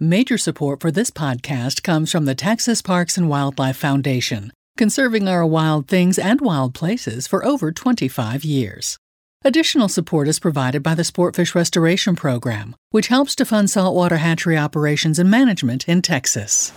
[0.00, 5.44] Major support for this podcast comes from the Texas Parks and Wildlife Foundation, conserving our
[5.44, 8.96] wild things and wild places for over 25 years.
[9.44, 14.56] Additional support is provided by the Sportfish Restoration Program, which helps to fund saltwater hatchery
[14.56, 16.70] operations and management in Texas.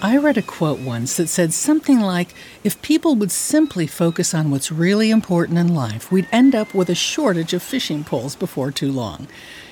[0.00, 2.28] I read a quote once that said something like
[2.62, 6.88] If people would simply focus on what's really important in life, we'd end up with
[6.88, 9.26] a shortage of fishing poles before too long.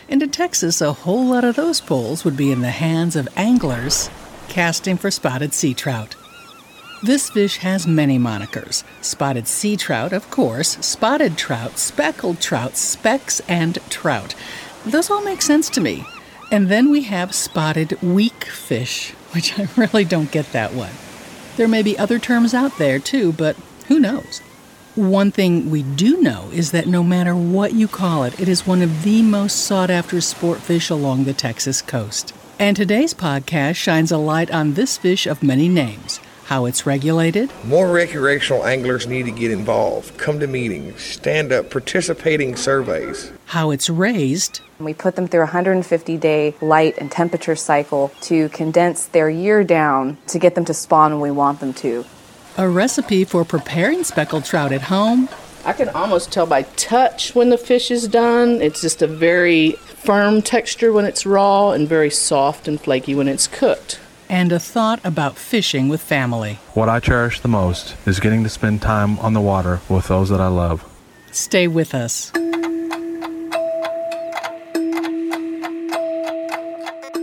[0.09, 3.29] And in Texas, a whole lot of those poles would be in the hands of
[3.37, 4.11] anglers
[4.49, 6.17] casting for spotted sea trout.
[7.05, 13.41] This fish has many monikers spotted sea trout, of course, spotted trout, speckled trout, specks,
[13.47, 14.35] and trout.
[14.85, 16.05] Those all make sense to me.
[16.51, 20.93] And then we have spotted weak fish, which I really don't get that one.
[21.57, 23.55] There may be other terms out there too, but
[23.89, 24.41] who knows?
[24.95, 28.67] One thing we do know is that no matter what you call it, it is
[28.67, 32.33] one of the most sought after sport fish along the Texas coast.
[32.59, 37.51] And today's podcast shines a light on this fish of many names how it's regulated.
[37.65, 43.33] More recreational anglers need to get involved, come to meetings, stand up, participating surveys.
[43.47, 44.61] How it's raised.
[44.79, 49.65] We put them through a 150 day light and temperature cycle to condense their year
[49.65, 52.05] down to get them to spawn when we want them to.
[52.57, 55.29] A recipe for preparing speckled trout at home.
[55.65, 58.63] I can almost tell by touch when the fish is done.
[58.63, 63.27] It's just a very firm texture when it's raw and very soft and flaky when
[63.27, 66.59] it's cooked and a thought about fishing with family.
[66.75, 70.29] What I cherish the most is getting to spend time on the water with those
[70.29, 70.85] that I love.
[71.33, 72.33] Stay with us.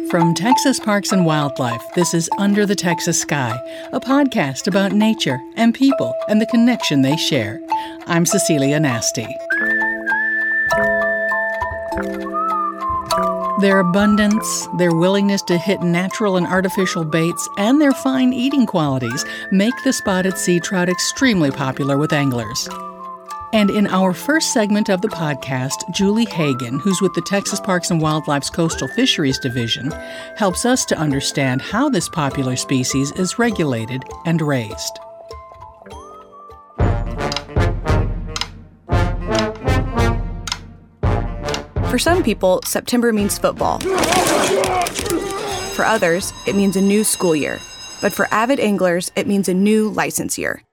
[0.09, 3.59] From Texas Parks and Wildlife, this is Under the Texas Sky,
[3.91, 7.59] a podcast about nature and people and the connection they share.
[8.05, 9.27] I'm Cecilia Nasti.
[13.63, 19.23] Their abundance, their willingness to hit natural and artificial baits, and their fine eating qualities
[19.51, 22.67] make the spotted sea trout extremely popular with anglers.
[23.53, 27.89] And in our first segment of the podcast, Julie Hagen, who's with the Texas Parks
[27.89, 29.91] and Wildlife's Coastal Fisheries Division,
[30.35, 34.99] helps us to understand how this popular species is regulated and raised.
[41.93, 43.79] For some people, September means football.
[45.75, 47.59] For others, it means a new school year.
[48.01, 50.63] But for avid anglers, it means a new license year.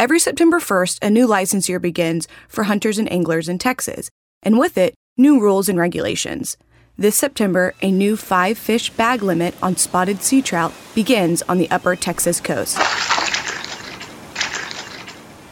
[0.00, 4.10] Every September 1st, a new license year begins for hunters and anglers in Texas,
[4.42, 6.56] and with it, new rules and regulations.
[6.98, 11.70] This September, a new five fish bag limit on spotted sea trout begins on the
[11.70, 12.80] upper Texas coast.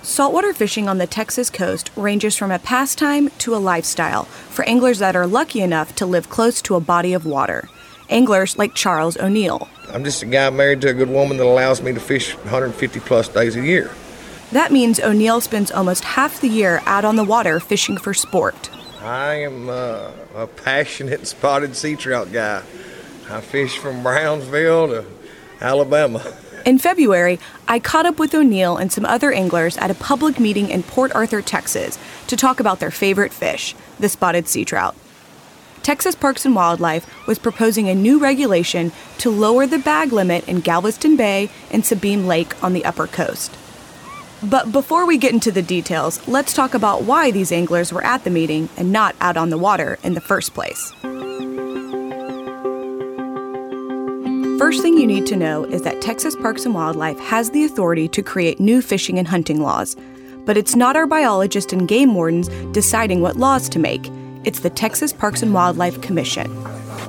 [0.03, 4.99] Saltwater fishing on the Texas coast ranges from a pastime to a lifestyle for anglers
[4.99, 7.69] that are lucky enough to live close to a body of water.
[8.11, 9.69] Anglers like Charles O'Neill.
[9.91, 12.99] I'm just a guy married to a good woman that allows me to fish 150
[12.99, 13.93] plus days a year.
[14.51, 18.71] That means O'Neill spends almost half the year out on the water fishing for sport.
[19.01, 22.65] I am uh, a passionate spotted sea trout guy.
[23.31, 25.05] I fish from Brownsville to
[25.61, 26.35] Alabama.
[26.65, 30.71] In February, I caught up with O'Neill and some other anglers at a public meeting
[30.71, 34.95] in Port Arthur, Texas, to talk about their favorite fish, the spotted sea trout.
[35.83, 40.61] Texas Parks and Wildlife was proposing a new regulation to lower the bag limit in
[40.61, 43.57] Galveston Bay and Sabine Lake on the upper coast.
[44.41, 48.23] But before we get into the details, let's talk about why these anglers were at
[48.23, 50.93] the meeting and not out on the water in the first place.
[54.73, 58.09] First thing you need to know is that Texas Parks and Wildlife has the authority
[58.09, 59.95] to create new fishing and hunting laws.
[60.47, 64.09] But it's not our biologists and game wardens deciding what laws to make.
[64.45, 66.51] It's the Texas Parks and Wildlife Commission.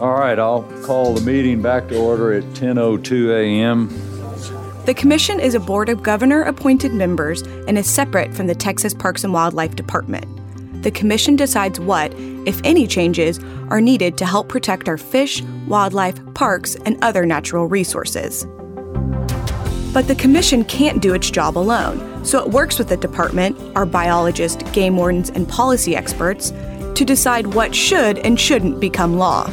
[0.02, 3.88] All right, I'll call the meeting back to order at 10:02 a.m.
[4.84, 8.94] The commission is a board of governor appointed members and is separate from the Texas
[8.94, 10.26] Parks and Wildlife Department
[10.84, 12.14] the Commission decides what,
[12.46, 17.68] if any, changes are needed to help protect our fish, wildlife, parks, and other natural
[17.68, 18.46] resources.
[19.94, 23.86] But the Commission can't do its job alone, so it works with the department, our
[23.86, 26.52] biologists, game wardens, and policy experts
[26.96, 29.50] to decide what should and shouldn't become law.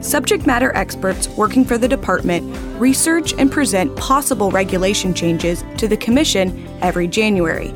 [0.00, 2.44] Subject matter experts working for the department
[2.78, 7.72] research and present possible regulation changes to the Commission every January.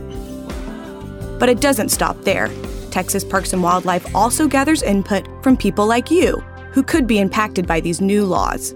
[1.39, 2.51] But it doesn't stop there.
[2.91, 6.39] Texas Parks and Wildlife also gathers input from people like you
[6.73, 8.75] who could be impacted by these new laws.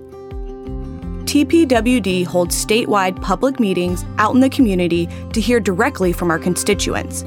[1.24, 7.24] TPWD holds statewide public meetings out in the community to hear directly from our constituents.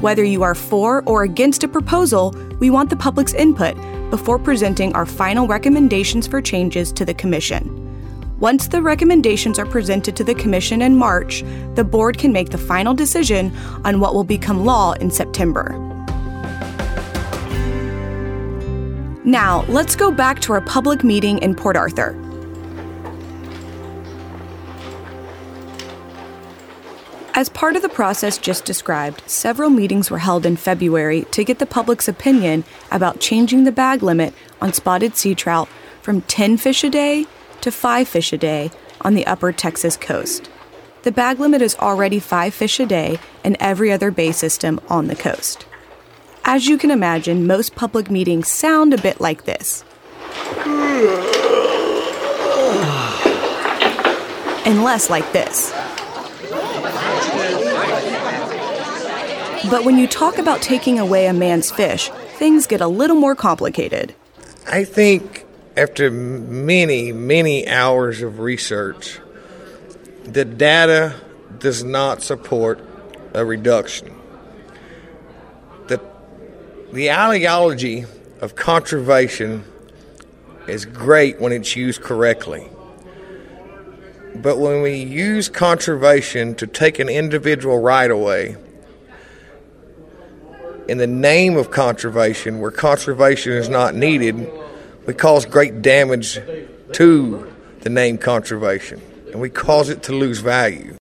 [0.00, 3.76] Whether you are for or against a proposal, we want the public's input
[4.10, 7.78] before presenting our final recommendations for changes to the Commission.
[8.40, 11.44] Once the recommendations are presented to the Commission in March,
[11.74, 15.91] the Board can make the final decision on what will become law in September.
[19.24, 22.18] Now, let's go back to our public meeting in Port Arthur.
[27.34, 31.60] As part of the process just described, several meetings were held in February to get
[31.60, 35.68] the public's opinion about changing the bag limit on spotted sea trout
[36.02, 37.24] from 10 fish a day
[37.60, 38.72] to 5 fish a day
[39.02, 40.50] on the upper Texas coast.
[41.04, 45.06] The bag limit is already 5 fish a day in every other bay system on
[45.06, 45.64] the coast.
[46.44, 49.84] As you can imagine, most public meetings sound a bit like this.
[54.64, 55.70] And less like this.
[59.70, 63.36] But when you talk about taking away a man's fish, things get a little more
[63.36, 64.14] complicated.
[64.66, 65.46] I think
[65.76, 69.20] after many, many hours of research,
[70.24, 71.14] the data
[71.58, 72.80] does not support
[73.32, 74.21] a reduction.
[76.92, 78.04] The, ideology
[78.42, 79.64] of conservation
[80.68, 82.68] is great when it's used correctly.
[84.34, 88.56] But when we use conservation to take an individual right away,
[90.86, 94.50] in the name of conservation, where conservation is not needed,
[95.06, 96.40] we cause great damage
[96.92, 97.50] to
[97.80, 99.00] the name conservation,
[99.32, 100.96] and we cause it to lose value.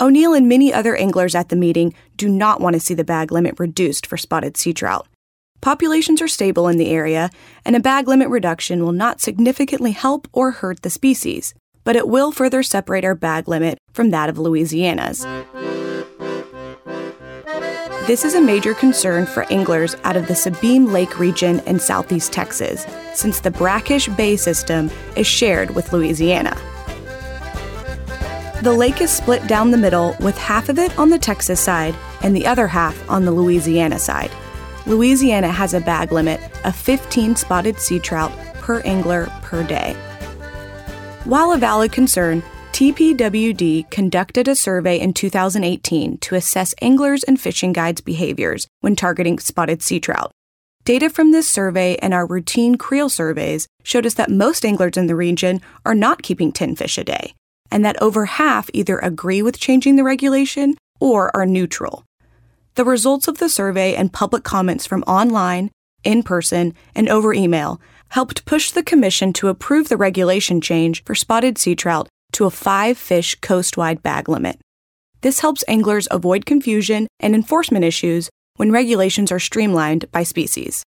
[0.00, 3.32] O'Neill and many other anglers at the meeting do not want to see the bag
[3.32, 5.06] limit reduced for spotted sea trout.
[5.60, 7.30] Populations are stable in the area,
[7.64, 11.54] and a bag limit reduction will not significantly help or hurt the species,
[11.84, 15.26] but it will further separate our bag limit from that of Louisiana's.
[18.06, 22.34] This is a major concern for anglers out of the Sabine Lake region in southeast
[22.34, 22.84] Texas,
[23.14, 26.54] since the Brackish Bay system is shared with Louisiana.
[28.62, 31.94] The lake is split down the middle, with half of it on the Texas side
[32.22, 34.30] and the other half on the Louisiana side.
[34.86, 39.94] Louisiana has a bag limit of 15 spotted sea trout per angler per day.
[41.24, 42.42] While a valid concern,
[42.72, 49.38] TPWD conducted a survey in 2018 to assess anglers and fishing guides' behaviors when targeting
[49.38, 50.32] spotted sea trout.
[50.84, 55.06] Data from this survey and our routine creel surveys showed us that most anglers in
[55.06, 57.32] the region are not keeping 10 fish a day,
[57.70, 62.04] and that over half either agree with changing the regulation or are neutral.
[62.76, 65.70] The results of the survey and public comments from online,
[66.02, 71.14] in person, and over email helped push the Commission to approve the regulation change for
[71.14, 74.58] spotted sea trout to a five fish coastwide bag limit.
[75.20, 80.82] This helps anglers avoid confusion and enforcement issues when regulations are streamlined by species.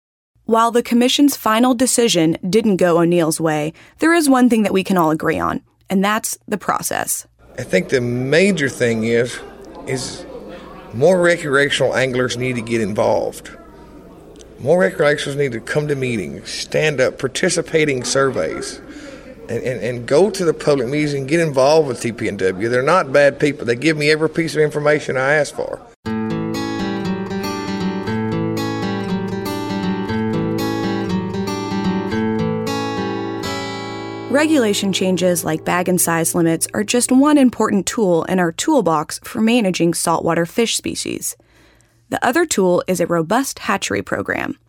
[0.46, 4.84] While the Commission's final decision didn't go O'Neill's way, there is one thing that we
[4.84, 7.28] can all agree on, and that's the process.
[7.60, 9.40] I think the major thing is
[9.88, 10.26] is
[10.96, 13.52] more recreational anglers need to get involved.
[14.60, 18.80] More recreationals need to come to meetings, stand up, participating surveys
[19.50, 22.70] and, and, and go to the public meetings and get involved with TPNW.
[22.70, 23.66] They're not bad people.
[23.66, 25.82] They give me every piece of information I ask for.
[34.36, 39.18] Regulation changes like bag and size limits are just one important tool in our toolbox
[39.24, 41.38] for managing saltwater fish species.
[42.10, 44.60] The other tool is a robust hatchery program.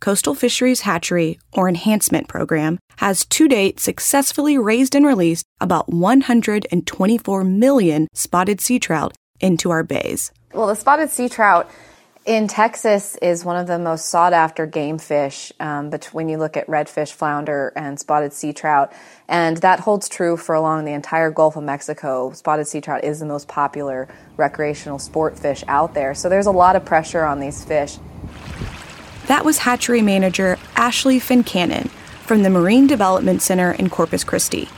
[0.00, 7.44] Coastal Fisheries Hatchery, or Enhancement Program, has to date successfully raised and released about 124
[7.44, 10.32] million spotted sea trout into our bays.
[10.54, 11.70] Well, the spotted sea trout
[12.26, 16.36] in Texas is one of the most sought after game fish um, but when you
[16.36, 18.92] look at redfish, flounder, and spotted sea trout.
[19.26, 22.32] And that holds true for along the entire Gulf of Mexico.
[22.32, 26.14] Spotted sea trout is the most popular recreational sport fish out there.
[26.14, 27.98] So there's a lot of pressure on these fish.
[29.26, 31.88] That was hatchery manager Ashley Fincannon
[32.26, 34.68] from the Marine Development Center in Corpus Christi.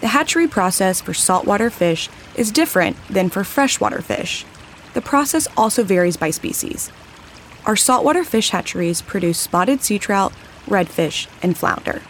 [0.00, 4.46] The hatchery process for saltwater fish is different than for freshwater fish.
[4.94, 6.90] The process also varies by species.
[7.66, 10.32] Our saltwater fish hatcheries produce spotted sea trout,
[10.66, 12.02] redfish, and flounder.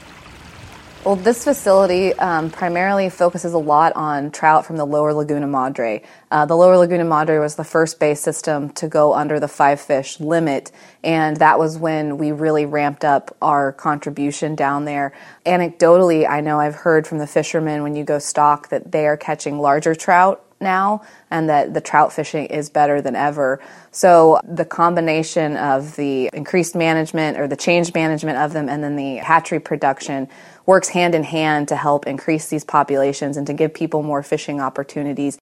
[1.04, 6.02] Well, this facility um, primarily focuses a lot on trout from the lower Laguna Madre.
[6.30, 9.80] Uh, the lower Laguna Madre was the first bay system to go under the five
[9.80, 10.70] fish limit,
[11.02, 15.14] and that was when we really ramped up our contribution down there.
[15.46, 19.16] Anecdotally, I know I've heard from the fishermen when you go stock that they are
[19.16, 23.60] catching larger trout now and that the trout fishing is better than ever.
[23.90, 28.96] So the combination of the increased management or the changed management of them and then
[28.96, 30.28] the hatchery production
[30.66, 34.60] works hand in hand to help increase these populations and to give people more fishing
[34.60, 35.38] opportunities.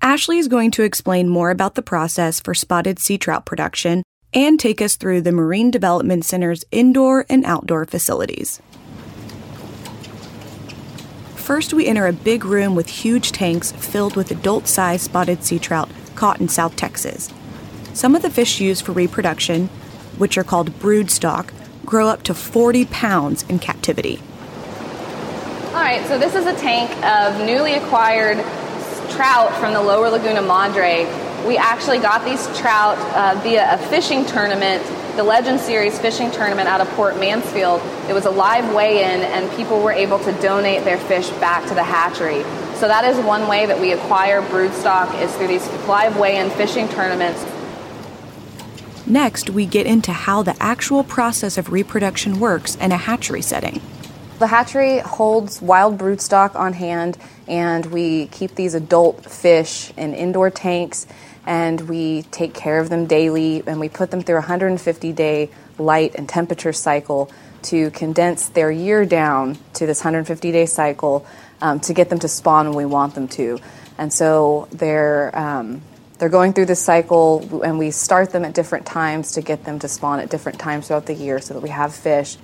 [0.00, 4.02] Ashley is going to explain more about the process for spotted sea trout production
[4.34, 8.60] and take us through the Marine Development Center's indoor and outdoor facilities.
[11.42, 15.58] First, we enter a big room with huge tanks filled with adult sized spotted sea
[15.58, 17.30] trout caught in South Texas.
[17.94, 19.66] Some of the fish used for reproduction,
[20.18, 21.52] which are called brood stock,
[21.84, 24.20] grow up to 40 pounds in captivity.
[25.70, 28.36] All right, so this is a tank of newly acquired
[29.10, 31.06] trout from the lower Laguna Madre.
[31.44, 34.80] We actually got these trout uh, via a fishing tournament
[35.16, 37.82] the Legend Series fishing tournament out of Port Mansfield.
[38.08, 41.74] It was a live weigh-in, and people were able to donate their fish back to
[41.74, 42.42] the hatchery.
[42.76, 46.88] So that is one way that we acquire broodstock is through these live weigh-in fishing
[46.88, 47.44] tournaments.
[49.06, 53.82] Next, we get into how the actual process of reproduction works in a hatchery setting.
[54.38, 60.50] The hatchery holds wild broodstock on hand, and we keep these adult fish in indoor
[60.50, 61.06] tanks
[61.46, 65.50] and we take care of them daily and we put them through a 150 day
[65.78, 67.30] light and temperature cycle
[67.62, 71.26] to condense their year down to this 150 day cycle
[71.60, 73.58] um, to get them to spawn when we want them to.
[73.98, 75.82] And so they're, um,
[76.18, 79.78] they're going through this cycle and we start them at different times to get them
[79.80, 82.36] to spawn at different times throughout the year so that we have fish.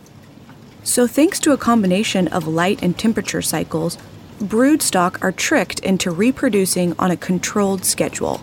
[0.84, 3.98] So, thanks to a combination of light and temperature cycles,
[4.40, 8.40] broodstock are tricked into reproducing on a controlled schedule.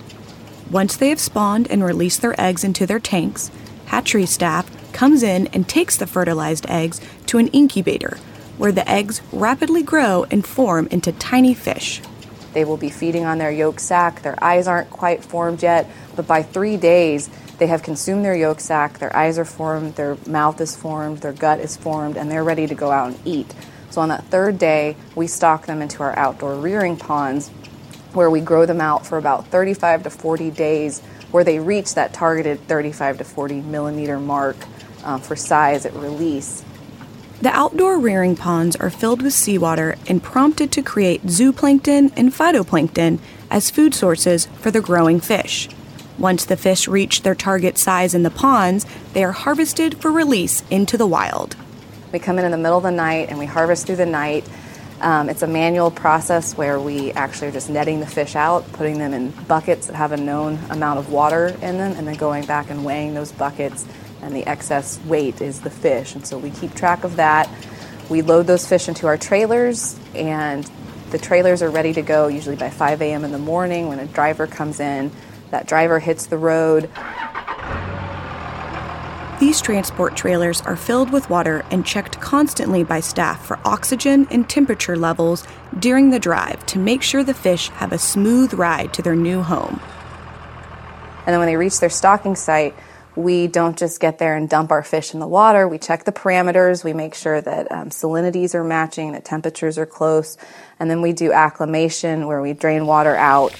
[0.71, 3.51] Once they have spawned and released their eggs into their tanks,
[3.85, 8.17] hatchery staff comes in and takes the fertilized eggs to an incubator,
[8.57, 12.01] where the eggs rapidly grow and form into tiny fish.
[12.53, 14.21] They will be feeding on their yolk sac.
[14.21, 17.29] Their eyes aren't quite formed yet, but by three days,
[17.59, 21.33] they have consumed their yolk sac, their eyes are formed, their mouth is formed, their
[21.33, 23.53] gut is formed, and they're ready to go out and eat.
[23.91, 27.51] So on that third day, we stock them into our outdoor rearing ponds
[28.15, 32.13] where we grow them out for about 35 to 40 days, where they reach that
[32.13, 34.55] targeted 35 to 40 millimeter mark
[35.03, 36.63] uh, for size at release.
[37.41, 43.19] The outdoor rearing ponds are filled with seawater and prompted to create zooplankton and phytoplankton
[43.51, 45.67] as food sources for the growing fish.
[46.17, 50.63] Once the fish reach their target size in the ponds, they are harvested for release
[50.71, 51.57] into the wild.
[52.13, 54.47] We come in in the middle of the night and we harvest through the night
[55.01, 58.97] um, it's a manual process where we actually are just netting the fish out, putting
[58.97, 62.45] them in buckets that have a known amount of water in them, and then going
[62.45, 63.85] back and weighing those buckets.
[64.21, 66.15] And the excess weight is the fish.
[66.15, 67.49] And so we keep track of that.
[68.09, 70.69] We load those fish into our trailers, and
[71.11, 73.23] the trailers are ready to go usually by 5 a.m.
[73.23, 75.11] in the morning when a driver comes in.
[75.51, 76.89] That driver hits the road.
[79.37, 84.49] These transport trailers are filled with water and checked constantly by staff for oxygen and
[84.49, 85.45] temperature levels
[85.77, 89.41] during the drive to make sure the fish have a smooth ride to their new
[89.41, 89.81] home.
[91.25, 92.75] And then when they reach their stocking site,
[93.17, 95.67] we don't just get there and dump our fish in the water.
[95.67, 96.85] We check the parameters.
[96.85, 100.37] We make sure that um, salinities are matching, that temperatures are close.
[100.79, 103.53] And then we do acclimation where we drain water out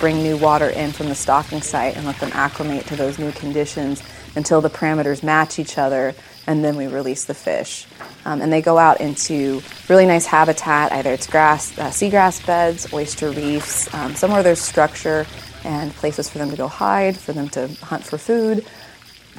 [0.00, 3.30] bring new water in from the stocking site and let them acclimate to those new
[3.32, 4.02] conditions
[4.34, 6.14] until the parameters match each other,
[6.46, 7.86] and then we release the fish.
[8.24, 12.92] Um, and they go out into really nice habitat, either it's grass, uh, seagrass beds,
[12.92, 15.26] oyster reefs, um, somewhere there's structure
[15.64, 18.66] and places for them to go hide, for them to hunt for food.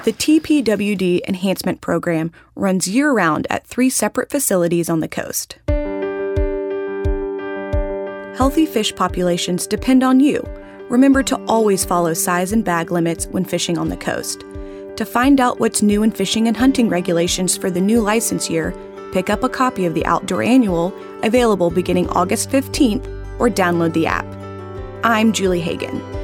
[0.04, 5.58] The TPWD Enhancement Program runs year round at three separate facilities on the coast.
[8.36, 10.42] Healthy fish populations depend on you.
[10.88, 14.40] Remember to always follow size and bag limits when fishing on the coast.
[14.96, 18.74] To find out what's new in fishing and hunting regulations for the new license year,
[19.12, 23.06] pick up a copy of the Outdoor Annual, available beginning August 15th,
[23.38, 24.26] or download the app.
[25.04, 26.21] I'm Julie Hagen.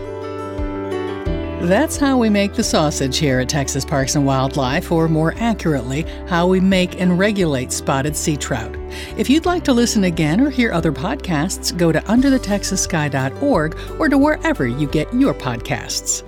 [1.60, 6.02] That's how we make the sausage here at Texas Parks and Wildlife, or more accurately,
[6.28, 8.74] how we make and regulate spotted sea trout.
[9.16, 14.16] If you'd like to listen again or hear other podcasts, go to underthetexassky.org or to
[14.16, 16.22] wherever you get your podcasts.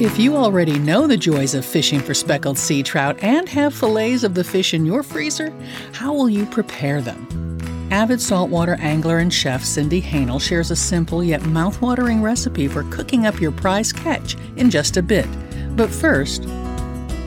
[0.00, 4.22] If you already know the joys of fishing for speckled sea trout and have fillets
[4.22, 5.52] of the fish in your freezer,
[5.92, 7.49] how will you prepare them?
[7.90, 13.26] Avid saltwater angler and chef Cindy Hanel shares a simple yet mouthwatering recipe for cooking
[13.26, 15.28] up your prize catch in just a bit.
[15.76, 16.46] But first,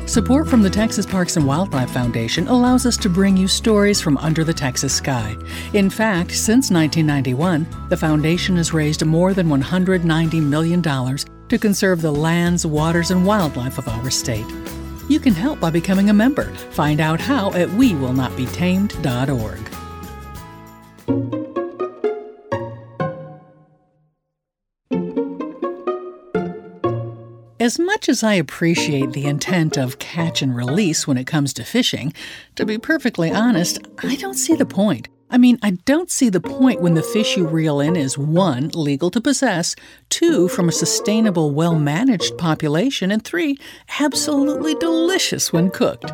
[0.05, 4.17] Support from the Texas Parks and Wildlife Foundation allows us to bring you stories from
[4.17, 5.33] under the Texas sky.
[5.73, 12.11] In fact, since 1991, the foundation has raised more than $190 million to conserve the
[12.11, 14.45] lands, waters, and wildlife of our state.
[15.07, 16.51] You can help by becoming a member.
[16.71, 19.72] Find out how at wewillnotbetamed.org.
[27.63, 31.63] As much as I appreciate the intent of catch and release when it comes to
[31.63, 32.11] fishing,
[32.55, 35.07] to be perfectly honest, I don't see the point.
[35.29, 38.67] I mean, I don't see the point when the fish you reel in is one,
[38.73, 39.77] legal to possess,
[40.09, 43.57] two, from a sustainable, well managed population, and three,
[43.97, 46.11] absolutely delicious when cooked.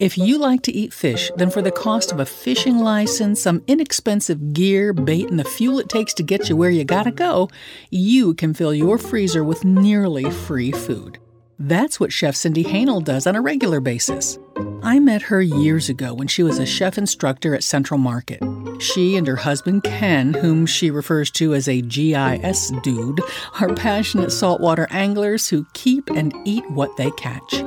[0.00, 3.62] If you like to eat fish, then for the cost of a fishing license, some
[3.66, 7.50] inexpensive gear, bait, and the fuel it takes to get you where you gotta go,
[7.90, 11.18] you can fill your freezer with nearly free food.
[11.58, 14.38] That's what Chef Cindy Hanel does on a regular basis.
[14.82, 18.42] I met her years ago when she was a chef instructor at Central Market.
[18.78, 23.20] She and her husband Ken, whom she refers to as a GIS dude,
[23.60, 27.62] are passionate saltwater anglers who keep and eat what they catch.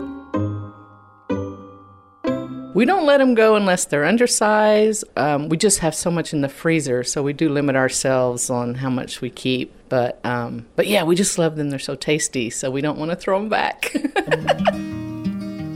[2.74, 5.03] We don't let them go unless they're undersized.
[5.15, 8.75] Um, we just have so much in the freezer, so we do limit ourselves on
[8.75, 9.72] how much we keep.
[9.89, 11.70] But um, but yeah, we just love them.
[11.70, 13.94] They're so tasty, so we don't want to throw them back.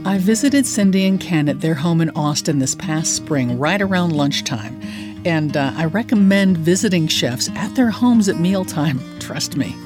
[0.04, 4.16] I visited Cindy and Ken at their home in Austin this past spring, right around
[4.16, 4.80] lunchtime.
[5.24, 9.76] And uh, I recommend visiting chefs at their homes at mealtime, trust me.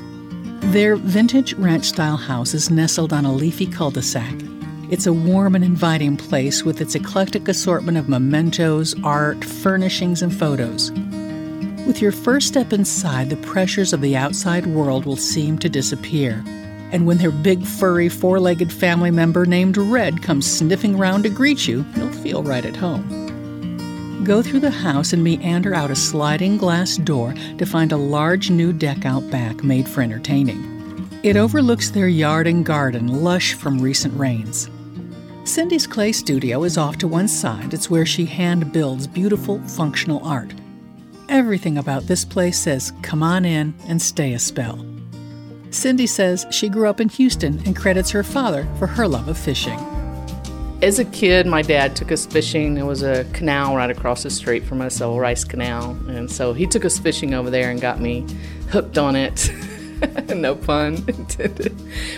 [0.71, 4.35] Their vintage ranch style house is nestled on a leafy cul de sac
[4.93, 10.39] it's a warm and inviting place with its eclectic assortment of mementos, art, furnishings, and
[10.39, 10.93] photos.
[11.87, 16.45] With your first step inside, the pressures of the outside world will seem to disappear.
[16.93, 21.31] And when their big, furry, four legged family member named Red comes sniffing round to
[21.31, 24.25] greet you, you'll feel right at home.
[24.25, 28.51] Go through the house and meander out a sliding glass door to find a large
[28.51, 30.69] new deck out back made for entertaining.
[31.23, 34.69] It overlooks their yard and garden, lush from recent rains.
[35.45, 37.75] Cindy's clay studio is off to one side.
[37.75, 40.55] It's where she hand builds beautiful, functional art.
[41.29, 44.87] Everything about this place says, come on in and stay a spell.
[45.73, 49.37] Cindy says she grew up in Houston and credits her father for her love of
[49.37, 49.79] fishing.
[50.81, 52.75] As a kid, my dad took us fishing.
[52.75, 55.91] There was a canal right across the street from us, Old Rice Canal.
[56.09, 58.25] And so he took us fishing over there and got me
[58.71, 59.51] hooked on it.
[60.35, 61.77] no pun intended.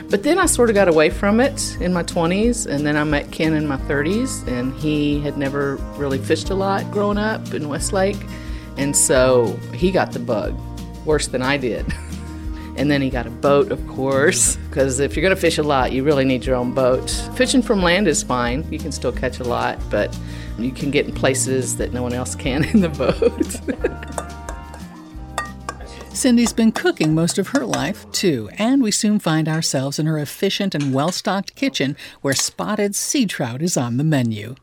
[0.09, 3.05] But then I sort of got away from it in my 20s, and then I
[3.05, 7.55] met Ken in my 30s, and he had never really fished a lot growing up
[7.55, 8.16] in Westlake.
[8.77, 10.59] And so he got the bug
[11.05, 11.87] worse than I did.
[12.77, 15.62] And then he got a boat, of course, because if you're going to fish a
[15.62, 17.09] lot, you really need your own boat.
[17.37, 20.18] Fishing from land is fine, you can still catch a lot, but
[20.59, 24.44] you can get in places that no one else can in the boat.
[26.14, 30.16] Cindy's been cooking most of her life, too, and we soon find ourselves in her
[30.16, 34.55] efficient and well stocked kitchen where spotted sea trout is on the menu.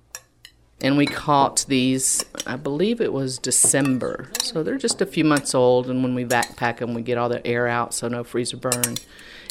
[0.80, 4.32] And we caught these, I believe it was December.
[4.42, 7.28] So they're just a few months old, and when we backpack them, we get all
[7.28, 8.96] the air out so no freezer burn.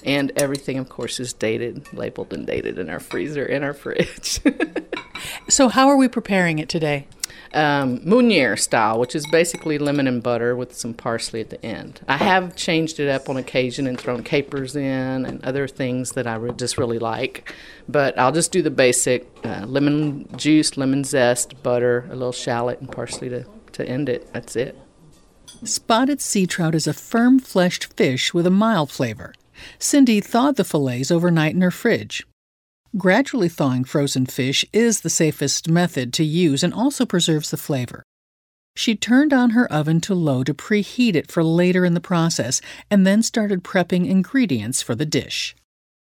[0.02, 4.40] And everything, of course, is dated, labeled and dated in our freezer, in our fridge.
[5.48, 7.06] so, how are we preparing it today?
[7.52, 12.00] Um, Meunier style, which is basically lemon and butter with some parsley at the end.
[12.08, 16.26] I have changed it up on occasion and thrown capers in and other things that
[16.26, 17.54] I re- just really like.
[17.88, 22.80] But I'll just do the basic uh, lemon juice, lemon zest, butter, a little shallot,
[22.80, 24.32] and parsley to, to end it.
[24.32, 24.78] That's it.
[25.64, 29.34] Spotted sea trout is a firm fleshed fish with a mild flavor.
[29.78, 32.26] Cindy thawed the fillets overnight in her fridge.
[32.96, 38.02] Gradually thawing frozen fish is the safest method to use and also preserves the flavor.
[38.74, 42.60] She turned on her oven to low to preheat it for later in the process
[42.90, 45.54] and then started prepping ingredients for the dish.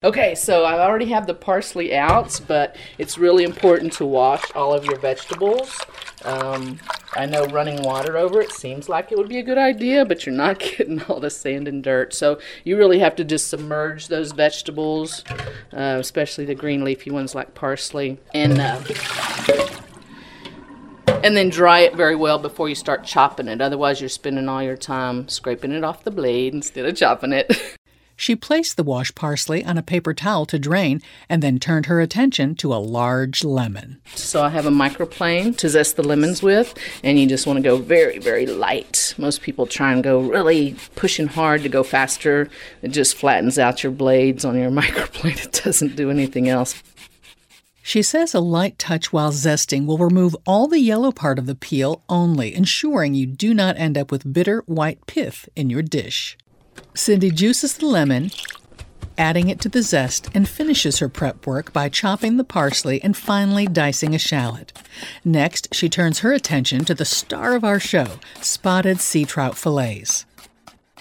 [0.04, 4.74] Okay, so I already have the parsley out, but it's really important to wash all
[4.74, 5.80] of your vegetables.
[6.26, 6.78] Um,
[7.14, 10.26] I know running water over it seems like it would be a good idea, but
[10.26, 12.12] you're not getting all the sand and dirt.
[12.12, 15.24] So you really have to just submerge those vegetables,
[15.72, 18.82] uh, especially the green leafy ones like parsley, and uh,
[21.24, 23.62] and then dry it very well before you start chopping it.
[23.62, 27.78] Otherwise, you're spending all your time scraping it off the blade instead of chopping it.
[28.16, 32.00] She placed the washed parsley on a paper towel to drain and then turned her
[32.00, 34.00] attention to a large lemon.
[34.14, 37.62] So I have a microplane to zest the lemons with, and you just want to
[37.62, 39.14] go very, very light.
[39.18, 42.48] Most people try and go really pushing hard to go faster.
[42.83, 45.44] It just flattens out your blades on your microplane.
[45.44, 46.83] It doesn't do anything else.
[47.87, 51.55] She says a light touch while zesting will remove all the yellow part of the
[51.55, 56.38] peel only, ensuring you do not end up with bitter white pith in your dish.
[56.94, 58.30] Cindy juices the lemon,
[59.18, 63.16] adding it to the zest, and finishes her prep work by chopping the parsley and
[63.16, 64.72] finally dicing a shallot.
[65.24, 68.06] Next, she turns her attention to the star of our show,
[68.40, 70.24] spotted sea trout fillets.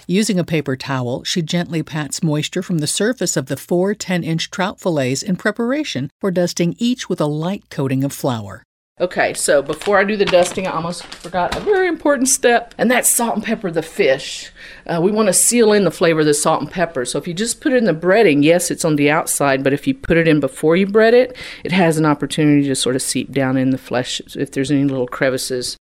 [0.08, 4.24] Using a paper towel, she gently pats moisture from the surface of the four 10
[4.24, 8.64] inch trout fillets in preparation for dusting each with a light coating of flour.
[9.02, 12.92] Okay, so before I do the dusting, I almost forgot a very important step, and
[12.92, 14.52] that's salt and pepper the fish.
[14.86, 17.04] Uh, we want to seal in the flavor of the salt and pepper.
[17.04, 19.74] So if you just put it in the breading, yes, it's on the outside, but
[19.74, 22.96] if you put it in before you bread it, it has an opportunity to sort
[22.96, 25.76] of seep down in the flesh if there's any little crevices.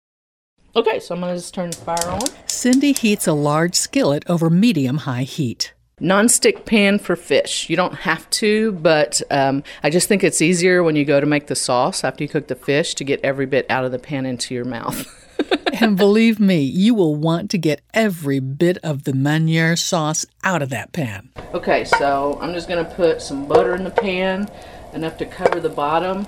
[0.76, 2.20] Okay, so I'm going to just turn the fire on.
[2.46, 5.74] Cindy heats a large skillet over medium high heat.
[6.00, 7.68] Non-stick pan for fish.
[7.68, 11.26] You don't have to, but um, I just think it's easier when you go to
[11.26, 13.98] make the sauce after you cook the fish to get every bit out of the
[13.98, 15.06] pan into your mouth.
[15.80, 20.62] and believe me, you will want to get every bit of the Meunier sauce out
[20.62, 21.28] of that pan.
[21.52, 24.50] Okay, so I'm just going to put some butter in the pan,
[24.94, 26.26] enough to cover the bottom.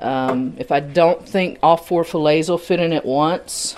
[0.00, 3.76] Um, if I don't think all four fillets will fit in at once,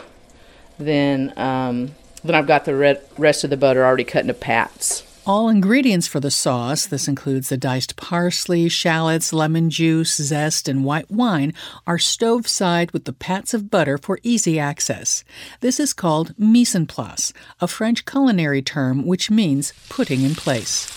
[0.79, 5.03] then um, then I've got the rest of the butter already cut into pats.
[5.25, 10.85] All ingredients for the sauce, this includes the diced parsley, shallots, lemon juice, zest, and
[10.85, 11.55] white wine,
[11.87, 15.23] are stove side with the pats of butter for easy access.
[15.61, 20.89] This is called mise en place, a French culinary term which means putting in place.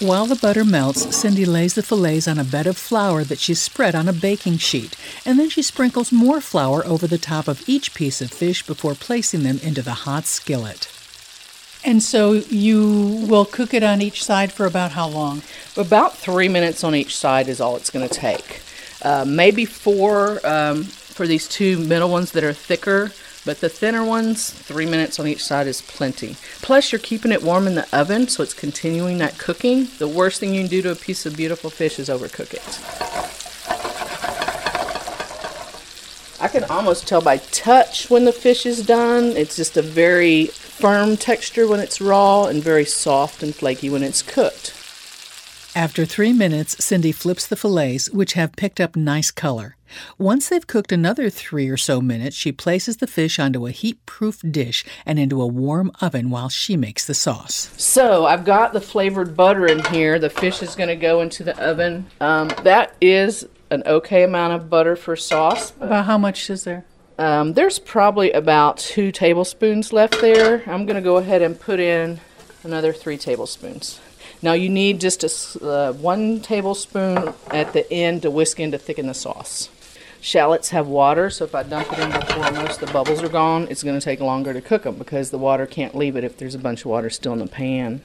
[0.00, 3.60] While the butter melts, Cindy lays the fillets on a bed of flour that she's
[3.60, 4.94] spread on a baking sheet,
[5.26, 8.94] and then she sprinkles more flour over the top of each piece of fish before
[8.94, 10.88] placing them into the hot skillet.
[11.88, 15.40] And so you will cook it on each side for about how long?
[15.74, 18.60] About three minutes on each side is all it's going to take.
[19.00, 23.10] Uh, maybe four um, for these two middle ones that are thicker,
[23.46, 26.36] but the thinner ones, three minutes on each side is plenty.
[26.60, 29.88] Plus, you're keeping it warm in the oven, so it's continuing that cooking.
[29.96, 33.18] The worst thing you can do to a piece of beautiful fish is overcook it.
[36.38, 39.28] I can almost tell by touch when the fish is done.
[39.38, 44.02] It's just a very firm texture when it's raw and very soft and flaky when
[44.02, 44.74] it's cooked.
[45.74, 49.76] After three minutes, Cindy flips the fillets, which have picked up nice color.
[50.18, 54.04] Once they've cooked another three or so minutes, she places the fish onto a heat
[54.06, 57.70] proof dish and into a warm oven while she makes the sauce.
[57.76, 60.18] So I've got the flavored butter in here.
[60.18, 62.06] The fish is going to go into the oven.
[62.20, 65.72] Um, that is an okay amount of butter for sauce.
[65.80, 66.84] About how much is there?
[67.18, 70.62] Um, there's probably about two tablespoons left there.
[70.68, 72.20] I'm going to go ahead and put in
[72.62, 73.98] another three tablespoons.
[74.40, 78.78] Now you need just a, uh, one tablespoon at the end to whisk in to
[78.78, 79.68] thicken the sauce.
[80.20, 83.28] Shallots have water, so if I dump it in before most of the bubbles are
[83.28, 86.22] gone, it's going to take longer to cook them because the water can't leave it
[86.22, 88.00] if there's a bunch of water still in the pan.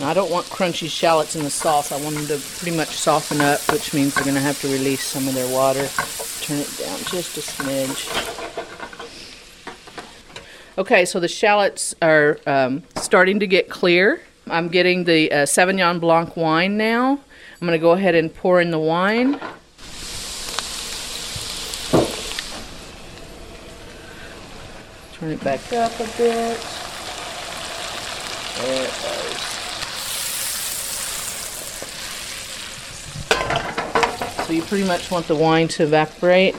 [0.00, 1.92] Now, I don't want crunchy shallots in the sauce.
[1.92, 4.68] I want them to pretty much soften up, which means they're going to have to
[4.68, 5.86] release some of their water.
[6.40, 8.10] Turn it down just a smidge.
[10.76, 14.20] Okay, so the shallots are um, starting to get clear.
[14.48, 17.12] I'm getting the uh, Sauvignon Blanc wine now.
[17.12, 19.38] I'm going to go ahead and pour in the wine.
[25.12, 26.60] Turn it back up a bit.
[28.58, 29.54] There it goes.
[34.46, 36.54] So you pretty much want the wine to evaporate.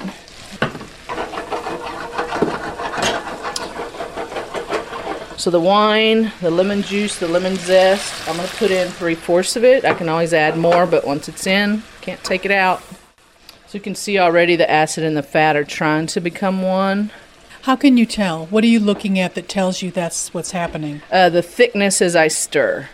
[5.37, 9.13] So the wine, the lemon juice, the lemon zest, I'm going to put in three
[9.13, 9.85] fourths of it.
[9.85, 12.81] I can always add more, but once it's in, can't take it out.
[13.67, 17.11] So you can see already the acid and the fat are trying to become one.
[17.61, 18.47] How can you tell?
[18.47, 21.03] What are you looking at that tells you that's what's happening?
[21.11, 22.89] Uh, the thickness as I stir.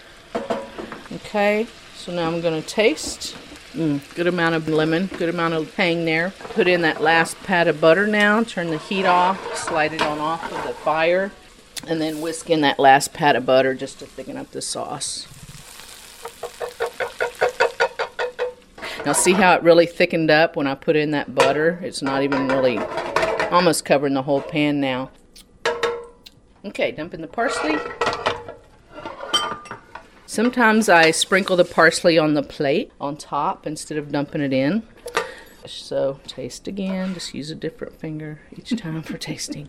[1.14, 3.38] Okay, so now I'm going to taste.
[3.74, 6.32] Mm, good amount of lemon, good amount of hang there.
[6.54, 8.44] Put in that last pat of butter now.
[8.44, 11.32] Turn the heat off, slide it on off of the fire
[11.88, 15.28] and then whisk in that last pat of butter just to thicken up the sauce.
[19.06, 21.80] Now see how it really thickened up when I put in that butter?
[21.82, 22.78] It's not even really
[23.50, 25.10] almost covering the whole pan now.
[26.64, 27.78] Okay, dump in the parsley.
[30.32, 34.82] Sometimes I sprinkle the parsley on the plate on top instead of dumping it in.
[35.66, 39.68] So taste again, just use a different finger each time for tasting.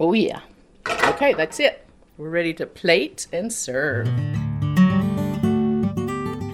[0.00, 0.40] Oh yeah.
[0.88, 1.86] Okay, that's it.
[2.18, 4.06] We're ready to plate and serve.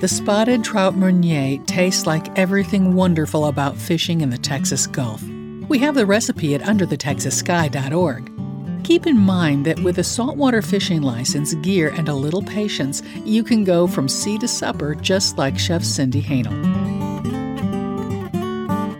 [0.03, 5.23] The spotted trout meunier tastes like everything wonderful about fishing in the Texas Gulf.
[5.71, 8.42] We have the recipe at underthetexassky.org.
[8.85, 13.45] Keep in mind that with a saltwater fishing license, gear, and a little patience, you
[13.45, 16.53] can go from sea to supper just like Chef Cindy Hanel.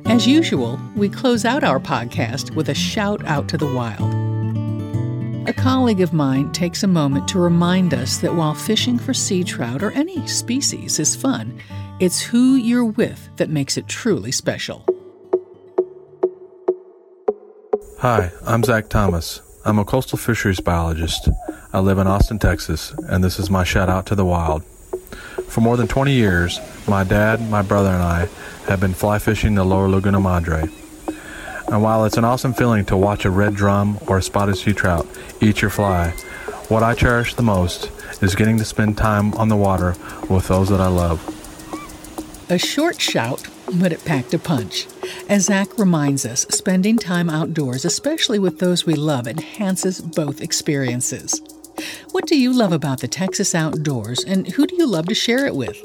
[0.07, 4.13] As usual, we close out our podcast with a shout out to the wild.
[5.49, 9.43] A colleague of mine takes a moment to remind us that while fishing for sea
[9.43, 11.59] trout or any species is fun,
[11.99, 14.87] it's who you're with that makes it truly special.
[17.99, 19.41] Hi, I'm Zach Thomas.
[19.65, 21.29] I'm a coastal fisheries biologist.
[21.73, 24.65] I live in Austin, Texas, and this is my shout out to the wild.
[25.47, 28.29] For more than 20 years, my dad, my brother, and I
[28.67, 30.69] have been fly fishing the lower Laguna Madre.
[31.69, 34.73] And while it's an awesome feeling to watch a red drum or a spotted sea
[34.73, 35.07] trout
[35.41, 36.11] eat your fly,
[36.67, 39.95] what I cherish the most is getting to spend time on the water
[40.29, 41.21] with those that I love.
[42.51, 44.89] A short shout, but it packed a punch.
[45.29, 51.41] As Zach reminds us, spending time outdoors, especially with those we love, enhances both experiences.
[52.11, 55.47] What do you love about the Texas outdoors, and who do you love to share
[55.47, 55.81] it with?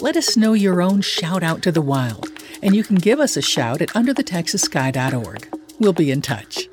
[0.00, 2.28] Let us know your own shout out to the wild,
[2.62, 5.58] and you can give us a shout at underthetexassky.org.
[5.80, 6.68] We'll be in touch.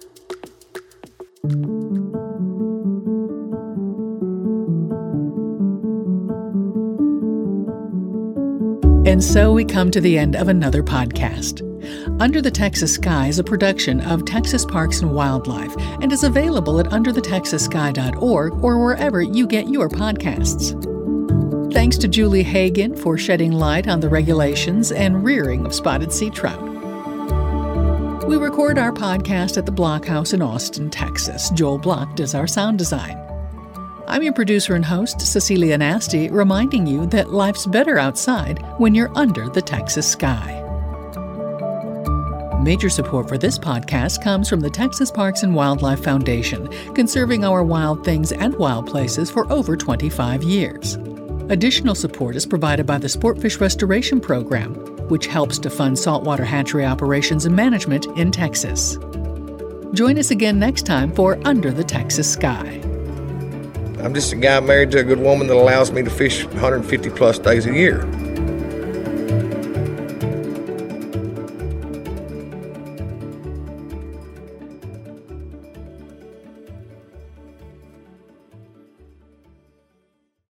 [9.06, 11.69] And so we come to the end of another podcast.
[12.20, 16.80] Under the Texas Sky is a production of Texas Parks and Wildlife and is available
[16.80, 20.74] at underthetexassky.org or wherever you get your podcasts.
[21.74, 26.30] Thanks to Julie Hagen for shedding light on the regulations and rearing of spotted sea
[26.30, 26.62] trout.
[28.28, 31.50] We record our podcast at the Blockhouse in Austin, Texas.
[31.52, 33.18] Joel Block does our sound design.
[34.08, 39.16] I'm your producer and host, Cecilia Nasti, reminding you that life's better outside when you're
[39.16, 40.59] under the Texas sky.
[42.60, 47.64] Major support for this podcast comes from the Texas Parks and Wildlife Foundation, conserving our
[47.64, 50.96] wild things and wild places for over 25 years.
[51.48, 54.74] Additional support is provided by the Sportfish Restoration Program,
[55.08, 58.98] which helps to fund saltwater hatchery operations and management in Texas.
[59.94, 62.82] Join us again next time for Under the Texas Sky.
[64.04, 67.10] I'm just a guy married to a good woman that allows me to fish 150
[67.12, 68.06] plus days a year.